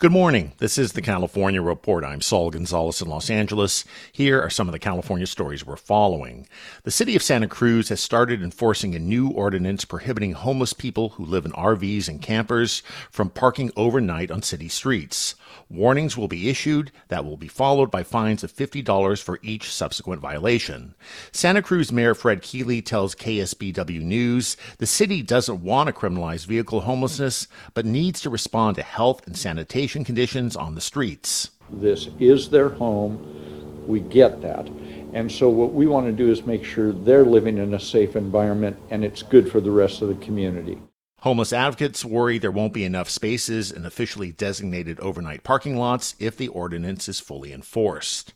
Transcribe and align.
Good 0.00 0.12
morning. 0.12 0.54
This 0.56 0.78
is 0.78 0.92
the 0.92 1.02
California 1.02 1.60
Report. 1.60 2.06
I'm 2.06 2.22
Saul 2.22 2.48
Gonzalez 2.48 3.02
in 3.02 3.08
Los 3.08 3.28
Angeles. 3.28 3.84
Here 4.10 4.40
are 4.40 4.48
some 4.48 4.66
of 4.66 4.72
the 4.72 4.78
California 4.78 5.26
stories 5.26 5.66
we're 5.66 5.76
following. 5.76 6.46
The 6.84 6.90
city 6.90 7.16
of 7.16 7.22
Santa 7.22 7.48
Cruz 7.48 7.90
has 7.90 8.00
started 8.00 8.42
enforcing 8.42 8.94
a 8.94 8.98
new 8.98 9.28
ordinance 9.28 9.84
prohibiting 9.84 10.32
homeless 10.32 10.72
people 10.72 11.10
who 11.10 11.26
live 11.26 11.44
in 11.44 11.52
RVs 11.52 12.08
and 12.08 12.22
campers 12.22 12.82
from 13.10 13.28
parking 13.28 13.72
overnight 13.76 14.30
on 14.30 14.40
city 14.40 14.68
streets. 14.68 15.34
Warnings 15.68 16.16
will 16.16 16.28
be 16.28 16.48
issued 16.48 16.92
that 17.08 17.24
will 17.24 17.36
be 17.36 17.48
followed 17.48 17.90
by 17.90 18.02
fines 18.02 18.42
of 18.42 18.52
$50 18.52 19.22
for 19.22 19.38
each 19.42 19.72
subsequent 19.72 20.20
violation. 20.20 20.94
Santa 21.32 21.62
Cruz 21.62 21.92
Mayor 21.92 22.14
Fred 22.14 22.42
Keeley 22.42 22.82
tells 22.82 23.14
KSBW 23.14 24.02
News 24.02 24.56
the 24.78 24.86
city 24.86 25.22
doesn't 25.22 25.62
want 25.62 25.88
to 25.88 25.92
criminalize 25.92 26.46
vehicle 26.46 26.80
homelessness, 26.80 27.48
but 27.74 27.86
needs 27.86 28.20
to 28.20 28.30
respond 28.30 28.76
to 28.76 28.82
health 28.82 29.26
and 29.26 29.36
sanitation 29.36 30.04
conditions 30.04 30.56
on 30.56 30.74
the 30.74 30.80
streets. 30.80 31.50
This 31.70 32.08
is 32.18 32.50
their 32.50 32.68
home. 32.68 33.86
We 33.86 34.00
get 34.00 34.40
that. 34.42 34.68
And 35.12 35.30
so, 35.30 35.48
what 35.48 35.72
we 35.72 35.86
want 35.86 36.06
to 36.06 36.12
do 36.12 36.30
is 36.30 36.46
make 36.46 36.64
sure 36.64 36.92
they're 36.92 37.24
living 37.24 37.58
in 37.58 37.74
a 37.74 37.80
safe 37.80 38.14
environment 38.16 38.76
and 38.90 39.04
it's 39.04 39.22
good 39.22 39.50
for 39.50 39.60
the 39.60 39.70
rest 39.70 40.02
of 40.02 40.08
the 40.08 40.14
community. 40.24 40.78
Homeless 41.22 41.52
advocates 41.52 42.02
worry 42.02 42.38
there 42.38 42.50
won't 42.50 42.72
be 42.72 42.82
enough 42.82 43.10
spaces 43.10 43.70
in 43.70 43.84
officially 43.84 44.32
designated 44.32 44.98
overnight 45.00 45.42
parking 45.42 45.76
lots 45.76 46.14
if 46.18 46.34
the 46.34 46.48
ordinance 46.48 47.10
is 47.10 47.20
fully 47.20 47.52
enforced. 47.52 48.32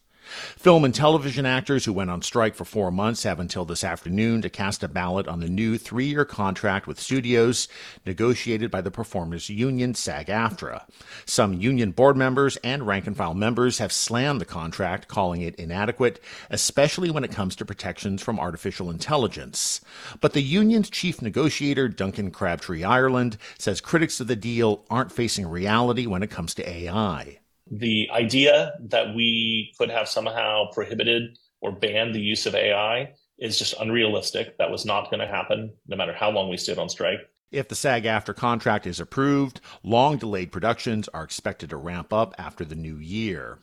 Film 0.57 0.85
and 0.85 0.95
television 0.95 1.47
actors 1.47 1.85
who 1.85 1.93
went 1.93 2.11
on 2.11 2.23
strike 2.23 2.55
for 2.55 2.65
four 2.65 2.91
months 2.91 3.23
have 3.25 3.39
until 3.39 3.65
this 3.65 3.85
afternoon 3.85 4.43
to 4.43 4.51
cast 4.51 4.83
a 4.83 4.89
ballot 4.89 5.29
on 5.29 5.41
the 5.41 5.49
new 5.49 5.77
three 5.79 6.07
year 6.07 6.25
contract 6.25 6.87
with 6.87 7.01
studios 7.01 7.69
negotiated 8.07 8.71
by 8.71 8.81
the 8.81 8.91
performers 8.91 9.49
union 9.49 9.95
SAG 9.95 10.27
AFTRA. 10.27 10.83
Some 11.27 11.55
union 11.55 11.93
board 11.93 12.17
members 12.17 12.57
and 12.59 12.87
rank 12.87 13.07
and 13.07 13.17
file 13.17 13.35
members 13.35 13.79
have 13.79 13.93
slammed 13.93 14.41
the 14.41 14.47
contract, 14.47 15.09
calling 15.09 15.43
it 15.43 15.55
inadequate, 15.57 16.21
especially 16.51 17.11
when 17.11 17.25
it 17.25 17.33
comes 17.33 17.57
to 17.57 17.65
protections 17.65 18.23
from 18.23 18.41
artificial 18.41 18.91
intelligence. 18.91 19.81
But 20.21 20.33
the 20.33 20.43
union's 20.43 20.91
chief 20.91 21.23
negotiator, 21.23 21.89
Duncan 21.89 22.31
Crabtree 22.31 22.85
Ireland, 22.85 23.37
says 23.59 23.81
critics 23.81 24.21
of 24.21 24.27
the 24.27 24.37
deal 24.37 24.85
aren't 24.91 25.13
facing 25.13 25.47
reality 25.47 26.07
when 26.07 26.23
it 26.23 26.31
comes 26.31 26.55
to 26.55 26.69
AI 26.69 27.39
the 27.71 28.09
idea 28.13 28.75
that 28.89 29.15
we 29.15 29.73
could 29.79 29.91
have 29.91 30.09
somehow 30.09 30.71
prohibited 30.73 31.39
or 31.61 31.73
banned 31.73 32.15
the 32.15 32.21
use 32.21 32.47
of 32.47 32.55
AI 32.55 33.13
is 33.39 33.59
just 33.59 33.75
unrealistic. 33.81 34.57
That 34.59 34.71
was 34.71 34.85
not 34.85 35.11
going 35.11 35.21
to 35.21 35.27
happen, 35.27 35.73
no 35.87 35.97
matter 35.97 36.13
how 36.13 36.31
long 36.31 36.51
we 36.51 36.57
stood 36.57 36.79
on 36.79 36.89
strike. 36.89 37.21
If 37.51 37.69
the 37.69 37.75
SAG 37.75 38.05
AFTRA 38.05 38.35
contract 38.37 38.87
is 38.87 39.01
approved, 39.01 39.61
long 39.83 40.17
delayed 40.19 40.53
productions 40.53 41.09
are 41.09 41.25
expected 41.25 41.71
to 41.71 41.77
ramp 41.77 42.13
up 42.13 42.35
after 42.37 42.65
the 42.65 42.75
new 42.75 42.97
year. 42.97 43.61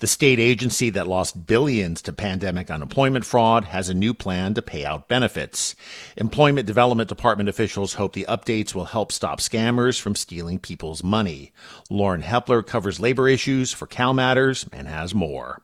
The 0.00 0.06
state 0.06 0.38
agency 0.38 0.90
that 0.90 1.06
lost 1.06 1.46
billions 1.46 2.02
to 2.02 2.12
pandemic 2.12 2.70
unemployment 2.70 3.24
fraud 3.24 3.64
has 3.64 3.88
a 3.88 3.94
new 3.94 4.14
plan 4.14 4.54
to 4.54 4.62
pay 4.62 4.84
out 4.84 5.08
benefits. 5.08 5.74
Employment 6.16 6.66
Development 6.66 7.08
Department 7.08 7.48
officials 7.48 7.94
hope 7.94 8.12
the 8.12 8.26
updates 8.28 8.74
will 8.74 8.86
help 8.86 9.12
stop 9.12 9.40
scammers 9.40 10.00
from 10.00 10.14
stealing 10.14 10.58
people's 10.58 11.02
money. 11.02 11.52
Lauren 11.90 12.22
Hepler 12.22 12.66
covers 12.66 13.00
labor 13.00 13.28
issues 13.28 13.72
for 13.72 13.86
CalMatters 13.86 14.68
and 14.72 14.88
has 14.88 15.14
more. 15.14 15.62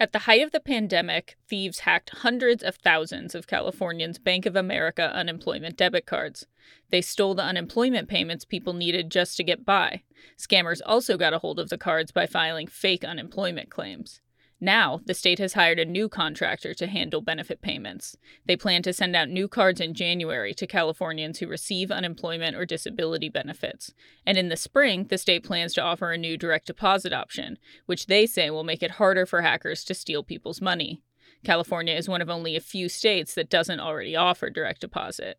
At 0.00 0.12
the 0.12 0.20
height 0.20 0.42
of 0.42 0.50
the 0.50 0.60
pandemic, 0.60 1.36
thieves 1.46 1.80
hacked 1.80 2.08
hundreds 2.20 2.62
of 2.62 2.76
thousands 2.76 3.34
of 3.34 3.46
Californians' 3.46 4.18
Bank 4.18 4.46
of 4.46 4.56
America 4.56 5.12
unemployment 5.14 5.76
debit 5.76 6.06
cards. 6.06 6.46
They 6.88 7.02
stole 7.02 7.34
the 7.34 7.42
unemployment 7.42 8.08
payments 8.08 8.46
people 8.46 8.72
needed 8.72 9.10
just 9.10 9.36
to 9.36 9.44
get 9.44 9.66
by. 9.66 10.00
Scammers 10.38 10.80
also 10.86 11.18
got 11.18 11.34
a 11.34 11.38
hold 11.40 11.60
of 11.60 11.68
the 11.68 11.76
cards 11.76 12.12
by 12.12 12.24
filing 12.24 12.66
fake 12.66 13.04
unemployment 13.04 13.68
claims. 13.68 14.22
Now, 14.62 15.00
the 15.06 15.14
state 15.14 15.38
has 15.38 15.54
hired 15.54 15.78
a 15.78 15.86
new 15.86 16.08
contractor 16.10 16.74
to 16.74 16.86
handle 16.86 17.22
benefit 17.22 17.62
payments. 17.62 18.18
They 18.44 18.56
plan 18.56 18.82
to 18.82 18.92
send 18.92 19.16
out 19.16 19.30
new 19.30 19.48
cards 19.48 19.80
in 19.80 19.94
January 19.94 20.52
to 20.54 20.66
Californians 20.66 21.38
who 21.38 21.46
receive 21.46 21.90
unemployment 21.90 22.54
or 22.54 22.66
disability 22.66 23.30
benefits. 23.30 23.94
And 24.26 24.36
in 24.36 24.50
the 24.50 24.58
spring, 24.58 25.06
the 25.08 25.16
state 25.16 25.44
plans 25.44 25.72
to 25.74 25.82
offer 25.82 26.12
a 26.12 26.18
new 26.18 26.36
direct 26.36 26.66
deposit 26.66 27.14
option, 27.14 27.58
which 27.86 28.06
they 28.06 28.26
say 28.26 28.50
will 28.50 28.64
make 28.64 28.82
it 28.82 28.92
harder 28.92 29.24
for 29.24 29.40
hackers 29.40 29.82
to 29.84 29.94
steal 29.94 30.22
people's 30.22 30.60
money. 30.60 31.00
California 31.42 31.94
is 31.94 32.06
one 32.06 32.20
of 32.20 32.28
only 32.28 32.54
a 32.54 32.60
few 32.60 32.90
states 32.90 33.34
that 33.34 33.48
doesn't 33.48 33.80
already 33.80 34.14
offer 34.14 34.50
direct 34.50 34.82
deposit. 34.82 35.38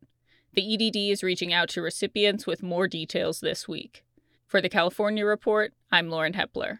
The 0.53 0.73
EDD 0.73 1.11
is 1.11 1.21
reaching 1.21 1.53
out 1.53 1.69
to 1.69 1.81
recipients 1.81 2.47
with 2.47 2.63
more 2.63 2.87
details 2.87 3.39
this 3.39 3.67
week. 3.67 4.03
For 4.47 4.61
the 4.61 4.67
California 4.67 5.25
Report, 5.25 5.73
I'm 5.91 6.09
Lauren 6.09 6.33
Hepler. 6.33 6.79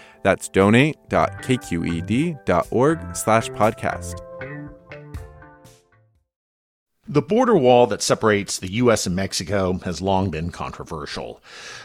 That's 0.23 0.49
donate.kqed.org 0.49 3.15
slash 3.15 3.49
podcast. 3.49 4.19
The 7.07 7.21
border 7.21 7.57
wall 7.57 7.87
that 7.87 8.01
separates 8.01 8.57
the 8.57 8.71
U.S. 8.73 9.05
and 9.05 9.13
Mexico 9.13 9.73
has 9.79 10.01
long 10.01 10.29
been 10.29 10.49
controversial. 10.49 11.41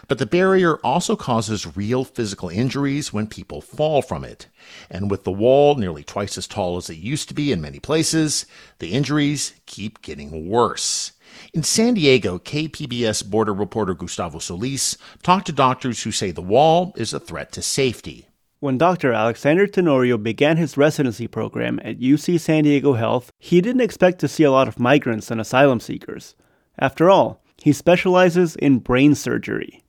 But 0.07 0.19
the 0.19 0.27
barrier 0.27 0.77
also 0.85 1.17
causes 1.17 1.77
real 1.77 2.05
physical 2.05 2.49
injuries 2.49 3.13
when 3.13 3.27
people 3.27 3.61
fall 3.61 4.03
from 4.03 4.23
it. 4.23 4.47
And 4.89 5.11
with 5.11 5.25
the 5.25 5.33
wall 5.33 5.75
nearly 5.75 6.05
twice 6.05 6.39
as 6.39 6.47
tall 6.47 6.77
as 6.77 6.89
it 6.91 6.99
used 6.99 7.27
to 7.29 7.35
be 7.35 7.51
in 7.51 7.61
many 7.61 7.81
places, 7.81 8.47
the 8.79 8.93
injuries 8.93 9.55
keep 9.67 10.01
getting 10.01 10.49
worse. 10.49 11.11
In 11.53 11.63
San 11.63 11.95
Diego, 11.95 12.39
KPBS 12.39 13.29
border 13.29 13.55
reporter 13.55 13.95
Gustavo 13.95 14.39
Solis 14.39 14.97
talked 15.23 15.47
to 15.47 15.53
doctors 15.53 16.03
who 16.03 16.11
say 16.11 16.31
the 16.31 16.43
wall 16.43 16.93
is 16.97 17.13
a 17.13 17.21
threat 17.21 17.53
to 17.53 17.63
safety. 17.63 18.29
When 18.59 18.79
Dr. 18.79 19.13
Alexander 19.13 19.67
Tenorio 19.67 20.17
began 20.17 20.57
his 20.57 20.77
residency 20.77 21.27
program 21.27 21.79
at 21.85 22.01
UC 22.01 22.41
San 22.41 22.65
Diego 22.65 22.95
Health, 22.95 23.31
he 23.39 23.61
didn't 23.61 23.83
expect 23.83 24.19
to 24.21 24.29
see 24.29 24.45
a 24.45 24.51
lot 24.51 24.67
of 24.67 24.81
migrants 24.81 25.31
and 25.31 25.41
asylum 25.41 25.79
seekers. 25.79 26.35
After 26.79 27.11
all, 27.11 27.43
he 27.59 27.73
specializes 27.73 28.57
in 28.57 28.79
brain 28.79 29.15
surgery. 29.15 29.85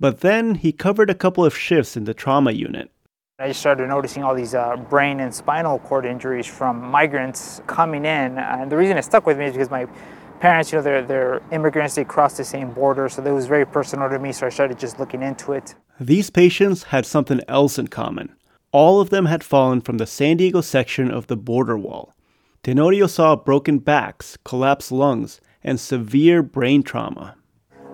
But 0.00 0.20
then 0.20 0.56
he 0.56 0.72
covered 0.72 1.10
a 1.10 1.14
couple 1.14 1.44
of 1.44 1.56
shifts 1.56 1.96
in 1.96 2.04
the 2.04 2.14
trauma 2.14 2.52
unit. 2.52 2.90
I 3.40 3.48
just 3.48 3.60
started 3.60 3.88
noticing 3.88 4.24
all 4.24 4.34
these 4.34 4.54
uh, 4.54 4.76
brain 4.76 5.20
and 5.20 5.32
spinal 5.32 5.78
cord 5.78 6.04
injuries 6.04 6.46
from 6.46 6.80
migrants 6.80 7.62
coming 7.68 8.04
in. 8.04 8.36
And 8.36 8.70
the 8.70 8.76
reason 8.76 8.96
it 8.96 9.04
stuck 9.04 9.26
with 9.26 9.38
me 9.38 9.46
is 9.46 9.52
because 9.52 9.70
my 9.70 9.86
parents, 10.40 10.72
you 10.72 10.78
know, 10.78 10.82
they're, 10.82 11.02
they're 11.02 11.42
immigrants, 11.52 11.94
they 11.94 12.04
crossed 12.04 12.36
the 12.36 12.44
same 12.44 12.72
border, 12.72 13.08
so 13.08 13.22
that 13.22 13.32
was 13.32 13.46
very 13.46 13.66
personal 13.66 14.08
to 14.08 14.18
me, 14.18 14.32
so 14.32 14.46
I 14.46 14.50
started 14.50 14.78
just 14.78 14.98
looking 14.98 15.22
into 15.22 15.52
it. 15.52 15.74
These 16.00 16.30
patients 16.30 16.84
had 16.84 17.06
something 17.06 17.40
else 17.48 17.78
in 17.78 17.88
common. 17.88 18.34
All 18.70 19.00
of 19.00 19.10
them 19.10 19.26
had 19.26 19.42
fallen 19.42 19.80
from 19.80 19.98
the 19.98 20.06
San 20.06 20.36
Diego 20.36 20.60
section 20.60 21.10
of 21.10 21.26
the 21.26 21.36
border 21.36 21.76
wall. 21.76 22.14
Tenorio 22.62 23.06
saw 23.06 23.34
broken 23.34 23.78
backs, 23.78 24.36
collapsed 24.44 24.92
lungs, 24.92 25.40
and 25.62 25.80
severe 25.80 26.42
brain 26.42 26.82
trauma. 26.82 27.36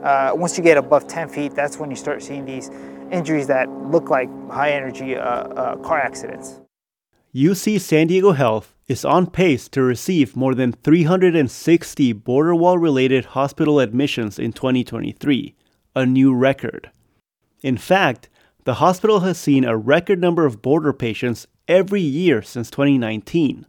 Uh, 0.03 0.33
once 0.35 0.59
you 0.59 0.65
get 0.65 0.77
above 0.77 1.07
10 1.07 1.29
feet, 1.29 1.55
that's 1.55 1.79
when 1.79 1.91
you 1.91 1.97
start 1.97 2.23
seeing 2.23 2.45
these 2.45 2.71
injuries 3.11 3.47
that 3.47 3.71
look 3.71 4.11
like 4.11 4.29
high 4.51 4.71
energy 4.71 5.17
uh, 5.17 5.21
uh, 5.23 5.77
car 5.77 5.99
accidents. 5.99 6.61
UC 7.35 7.81
San 7.81 8.07
Diego 8.07 8.31
Health 8.31 8.77
is 8.87 9.05
on 9.05 9.27
pace 9.27 9.69
to 9.71 9.83
receive 9.83 10.37
more 10.37 10.55
than 10.55 10.71
360 10.71 12.13
border 12.13 12.55
wall 12.55 12.79
related 12.79 13.25
hospital 13.25 13.81
admissions 13.81 14.39
in 14.39 14.53
2023, 14.53 15.57
a 15.97 16.07
new 16.07 16.33
record. 16.33 16.93
In 17.61 17.77
fact, 17.77 18.29
the 18.63 18.75
hospital 18.75 19.21
has 19.21 19.37
seen 19.37 19.65
a 19.65 19.77
record 19.77 20.21
number 20.21 20.47
of 20.47 20.63
border 20.63 20.93
patients 20.93 21.49
every 21.67 22.01
year 22.01 22.41
since 22.41 22.71
2019. 22.71 23.67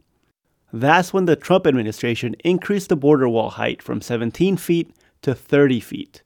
That's 0.72 1.12
when 1.12 1.24
the 1.24 1.34
Trump 1.34 1.66
administration 1.66 2.36
increased 2.44 2.90
the 2.90 2.94
border 2.94 3.28
wall 3.28 3.50
height 3.50 3.82
from 3.82 4.00
17 4.00 4.58
feet 4.58 4.94
to 5.22 5.34
30 5.34 5.80
feet. 5.80 6.22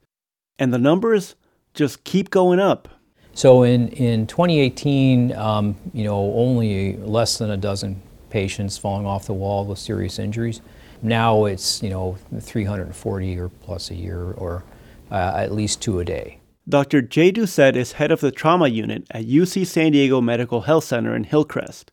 And 0.59 0.75
the 0.75 0.79
numbers 0.79 1.37
just 1.73 2.05
keep 2.05 2.29
going 2.29 2.61
up. 2.61 3.00
So 3.35 3.63
in, 3.63 3.89
in 3.89 4.27
2018, 4.27 5.35
um, 5.35 5.77
you 5.93 6.05
know, 6.05 6.33
only 6.35 6.97
less 6.97 7.39
than 7.39 7.51
a 7.51 7.57
dozen 7.57 8.03
patients 8.29 8.77
falling 8.79 9.07
off 9.07 9.27
the 9.27 9.35
wall 9.35 9.65
with 9.65 9.79
serious 9.79 10.19
injuries. 10.19 10.61
Now 11.03 11.47
it's, 11.47 11.83
you 11.83 11.91
know, 11.91 12.19
340 12.39 13.39
or 13.39 13.49
plus 13.49 13.91
a 13.91 13.95
year 13.95 14.33
or 14.33 14.65
uh, 15.11 15.33
at 15.37 15.53
least 15.53 15.81
two 15.81 16.01
a 16.01 16.05
day. 16.05 16.39
Dr. 16.69 17.03
Jay 17.03 17.33
Doucette 17.33 17.75
is 17.75 17.93
head 17.93 18.13
of 18.13 18.21
the 18.21 18.31
trauma 18.31 18.69
unit 18.69 19.05
at 19.11 19.25
UC 19.25 19.67
San 19.67 19.93
Diego 19.93 20.21
Medical 20.21 20.63
Health 20.63 20.85
Center 20.85 21.17
in 21.17 21.25
Hillcrest. 21.25 21.91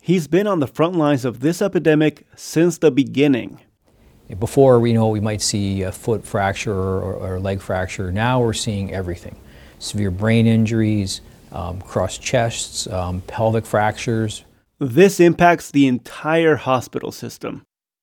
He's 0.00 0.28
been 0.28 0.46
on 0.46 0.60
the 0.60 0.68
front 0.68 0.94
lines 0.94 1.24
of 1.24 1.40
this 1.40 1.60
epidemic 1.60 2.26
since 2.36 2.78
the 2.78 2.92
beginning. 2.92 3.60
Before, 4.38 4.84
you 4.86 4.94
know, 4.94 5.08
we 5.08 5.20
might 5.20 5.42
see 5.42 5.82
a 5.82 5.92
foot 5.92 6.24
fracture 6.24 6.72
or, 6.72 7.14
or 7.14 7.40
leg 7.40 7.60
fracture. 7.60 8.12
Now 8.12 8.40
we're 8.40 8.52
seeing 8.52 8.92
everything 8.92 9.36
severe 9.78 10.10
brain 10.10 10.46
injuries, 10.46 11.20
um, 11.52 11.80
crossed 11.80 12.22
chests, 12.22 12.86
um, 12.88 13.20
pelvic 13.22 13.66
fractures. 13.66 14.44
This 14.78 15.20
impacts 15.20 15.70
the 15.70 15.86
entire 15.86 16.56
hospital 16.56 17.12
system. 17.12 17.62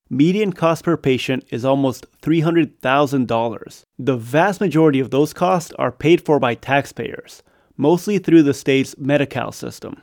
Median 0.09 0.53
cost 0.53 0.83
per 0.83 0.97
patient 0.97 1.45
is 1.49 1.65
almost 1.65 2.05
$300,000. 2.21 3.83
The 3.97 4.17
vast 4.17 4.61
majority 4.61 4.99
of 4.99 5.11
those 5.11 5.33
costs 5.33 5.71
are 5.79 5.91
paid 5.91 6.23
for 6.23 6.39
by 6.39 6.55
taxpayers, 6.55 7.41
mostly 7.77 8.19
through 8.19 8.43
the 8.43 8.53
state's 8.53 8.97
Medi 8.97 9.25
Cal 9.25 9.51
system. 9.51 10.01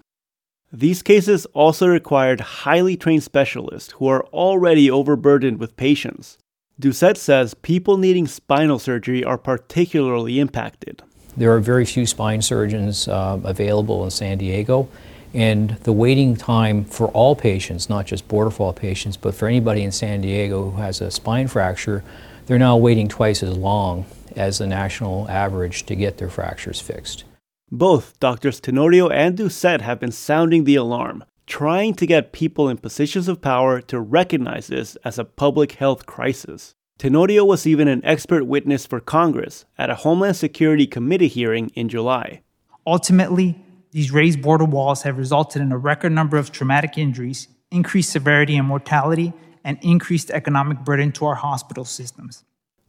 These 0.72 1.02
cases 1.02 1.46
also 1.46 1.88
required 1.88 2.40
highly 2.40 2.96
trained 2.96 3.24
specialists 3.24 3.92
who 3.92 4.06
are 4.06 4.24
already 4.26 4.90
overburdened 4.90 5.58
with 5.58 5.76
patients. 5.76 6.38
Doucette 6.80 7.16
says 7.16 7.54
people 7.54 7.96
needing 7.96 8.26
spinal 8.26 8.78
surgery 8.78 9.22
are 9.24 9.36
particularly 9.36 10.38
impacted. 10.38 11.02
There 11.36 11.54
are 11.54 11.60
very 11.60 11.84
few 11.84 12.06
spine 12.06 12.42
surgeons 12.42 13.08
uh, 13.08 13.40
available 13.44 14.04
in 14.04 14.10
San 14.10 14.38
Diego, 14.38 14.88
and 15.32 15.70
the 15.82 15.92
waiting 15.92 16.36
time 16.36 16.84
for 16.84 17.08
all 17.08 17.36
patients, 17.36 17.88
not 17.88 18.06
just 18.06 18.26
border 18.26 18.50
fall 18.50 18.72
patients, 18.72 19.16
but 19.16 19.34
for 19.34 19.46
anybody 19.46 19.82
in 19.82 19.92
San 19.92 20.20
Diego 20.20 20.70
who 20.70 20.82
has 20.82 21.00
a 21.00 21.10
spine 21.10 21.46
fracture, 21.46 22.02
they're 22.46 22.58
now 22.58 22.76
waiting 22.76 23.06
twice 23.06 23.42
as 23.42 23.56
long 23.56 24.06
as 24.34 24.58
the 24.58 24.66
national 24.66 25.28
average 25.28 25.86
to 25.86 25.94
get 25.94 26.18
their 26.18 26.28
fractures 26.28 26.80
fixed. 26.80 27.24
Both 27.70 28.18
doctors 28.18 28.60
Tenorio 28.60 29.08
and 29.08 29.38
Doucette 29.38 29.82
have 29.82 30.00
been 30.00 30.10
sounding 30.10 30.64
the 30.64 30.74
alarm, 30.74 31.24
trying 31.46 31.94
to 31.94 32.06
get 32.06 32.32
people 32.32 32.68
in 32.68 32.76
positions 32.76 33.28
of 33.28 33.40
power 33.40 33.80
to 33.82 34.00
recognize 34.00 34.66
this 34.66 34.96
as 35.04 35.18
a 35.18 35.24
public 35.24 35.72
health 35.72 36.06
crisis. 36.06 36.74
Tenorio 37.00 37.46
was 37.46 37.66
even 37.66 37.88
an 37.88 38.04
expert 38.04 38.44
witness 38.44 38.84
for 38.84 39.00
Congress 39.00 39.64
at 39.78 39.88
a 39.88 39.94
Homeland 39.94 40.36
Security 40.36 40.86
Committee 40.86 41.28
hearing 41.28 41.70
in 41.70 41.88
July. 41.88 42.42
Ultimately, 42.86 43.58
these 43.92 44.12
raised 44.12 44.42
border 44.42 44.66
walls 44.66 45.04
have 45.04 45.16
resulted 45.16 45.62
in 45.62 45.72
a 45.72 45.78
record 45.78 46.12
number 46.12 46.36
of 46.36 46.52
traumatic 46.52 46.98
injuries, 46.98 47.48
increased 47.70 48.10
severity 48.10 48.54
and 48.54 48.68
mortality, 48.68 49.32
and 49.64 49.78
increased 49.80 50.30
economic 50.30 50.80
burden 50.80 51.10
to 51.12 51.24
our 51.24 51.36
hospital 51.36 51.86
systems. 51.86 52.44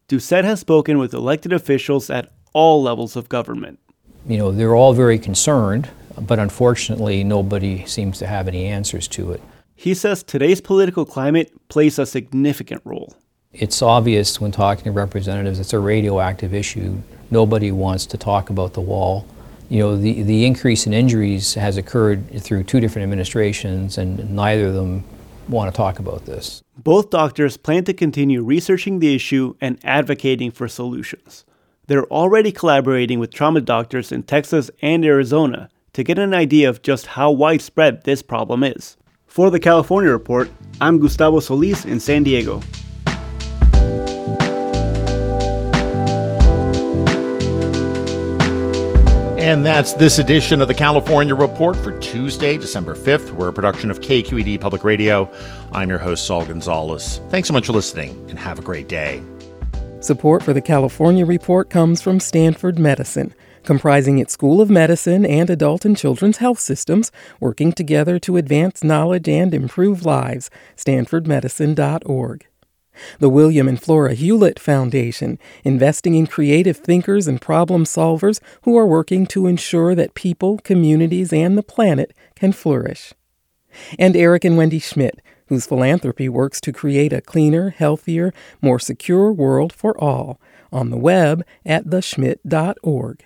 Doucette 0.10 0.44
has 0.44 0.60
spoken 0.60 0.98
with 0.98 1.14
elected 1.14 1.54
officials 1.54 2.10
at 2.10 2.34
all 2.52 2.84
levels 2.84 3.16
of 3.16 3.30
government. 3.30 3.80
You 4.28 4.40
know, 4.40 4.52
they're 4.52 4.76
all 4.76 4.92
very 4.92 5.20
concerned, 5.20 5.90
but 6.20 6.38
unfortunately, 6.38 7.24
nobody 7.24 7.86
seems 7.86 8.18
to 8.18 8.28
have 8.28 8.50
any 8.50 8.66
answers 8.66 9.08
to 9.08 9.32
it. 9.32 9.42
He 9.74 9.94
says 9.94 10.22
today's 10.22 10.60
political 10.60 11.06
climate 11.06 11.54
plays 11.70 11.98
a 11.98 12.06
significant 12.06 12.82
role. 12.84 13.16
It's 13.54 13.82
obvious 13.82 14.40
when 14.40 14.52
talking 14.52 14.86
to 14.86 14.92
representatives, 14.92 15.60
it's 15.60 15.74
a 15.74 15.80
radioactive 15.80 16.54
issue. 16.54 17.02
Nobody 17.32 17.72
wants 17.72 18.06
to 18.08 18.18
talk 18.18 18.50
about 18.50 18.74
the 18.74 18.82
wall. 18.82 19.28
You 19.70 19.80
know, 19.80 19.98
the, 19.98 20.24
the 20.24 20.46
increase 20.46 20.88
in 20.88 20.94
injuries 20.94 21.54
has 21.56 21.76
occurred 21.76 22.42
through 22.42 22.64
two 22.64 22.80
different 22.80 23.04
administrations, 23.04 23.98
and 23.98 24.34
neither 24.34 24.68
of 24.68 24.74
them 24.74 25.04
want 25.50 25.74
to 25.74 25.76
talk 25.76 26.00
about 26.00 26.26
this. 26.26 26.64
Both 26.78 27.10
doctors 27.10 27.58
plan 27.58 27.84
to 27.86 27.94
continue 27.94 28.42
researching 28.42 29.00
the 29.00 29.14
issue 29.14 29.56
and 29.60 29.80
advocating 29.84 30.52
for 30.52 30.70
solutions. 30.70 31.44
They're 31.88 32.06
already 32.06 32.54
collaborating 32.54 33.20
with 33.20 33.34
trauma 33.34 33.60
doctors 33.60 34.14
in 34.14 34.24
Texas 34.24 34.72
and 34.82 35.04
Arizona 35.04 35.70
to 35.92 36.04
get 36.04 36.18
an 36.18 36.34
idea 36.34 36.70
of 36.70 36.84
just 36.84 37.06
how 37.06 37.32
widespread 37.32 38.06
this 38.06 38.22
problem 38.22 38.64
is. 38.64 38.96
For 39.28 39.50
the 39.50 39.60
California 39.60 40.10
Report, 40.10 40.50
I'm 40.80 41.00
Gustavo 41.00 41.42
Solis 41.42 41.84
in 41.84 42.00
San 42.00 42.24
Diego. 42.24 42.62
And 49.42 49.66
that's 49.66 49.94
this 49.94 50.20
edition 50.20 50.62
of 50.62 50.68
the 50.68 50.74
California 50.76 51.34
Report 51.34 51.76
for 51.76 51.98
Tuesday, 51.98 52.60
December 52.60 52.94
5th. 52.94 53.32
We're 53.32 53.48
a 53.48 53.54
production 53.54 53.90
of 53.90 54.00
KQED 54.00 54.62
Public 54.62 54.84
Radio. 54.84 55.28
I'm 55.72 55.90
your 55.90 55.98
host, 55.98 56.28
Saul 56.28 56.46
Gonzalez. 56.46 57.20
Thanks 57.30 57.48
so 57.48 57.54
much 57.56 57.66
for 57.66 57.74
listening 57.74 58.12
and 58.30 58.38
have 58.38 58.60
a 58.60 58.62
great 58.62 58.88
day. 58.88 59.24
Support 60.00 60.44
for 60.44 60.54
the 60.54 60.62
California 60.62 61.26
Report 61.26 61.72
comes 61.72 62.04
from 62.04 62.20
Stanford 62.20 62.78
Medicine, 62.78 63.34
comprising 63.64 64.20
its 64.20 64.32
School 64.32 64.62
of 64.62 64.70
Medicine 64.70 65.26
and 65.26 65.50
adult 65.50 65.86
and 65.86 65.98
children's 65.98 66.38
health 66.38 66.60
systems, 66.60 67.12
working 67.40 67.72
together 67.72 68.20
to 68.20 68.38
advance 68.38 68.84
knowledge 68.84 69.28
and 69.28 69.56
improve 69.56 70.06
lives. 70.06 70.52
StanfordMedicine.org. 70.78 72.46
The 73.20 73.30
William 73.30 73.68
and 73.68 73.82
Flora 73.82 74.14
Hewlett 74.14 74.60
Foundation, 74.60 75.40
investing 75.64 76.16
in 76.16 76.28
creative 76.28 76.78
thinkers 76.78 77.28
and 77.28 77.42
problem 77.42 77.84
solvers 77.84 78.40
who 78.64 78.78
are 78.78 78.86
working 78.86 79.26
to 79.28 79.48
ensure 79.48 79.96
that 79.96 80.14
people, 80.14 80.58
communities, 80.60 81.32
and 81.32 81.58
the 81.58 81.64
planet 81.64 82.14
can 82.36 82.52
flourish. 82.52 83.14
And 83.98 84.16
Eric 84.16 84.44
and 84.44 84.58
Wendy 84.58 84.80
Schmidt, 84.80 85.22
whose 85.48 85.66
philanthropy 85.66 86.30
works 86.30 86.62
to 86.62 86.72
create 86.72 87.14
a 87.14 87.22
cleaner, 87.22 87.70
healthier, 87.72 88.34
more 88.62 88.80
secure 88.80 89.32
world 89.32 89.74
for 89.74 89.98
all, 89.98 90.40
on 90.72 90.90
the 90.90 90.98
web 90.98 91.46
at 91.66 91.86
theschmidt.org. 91.86 93.26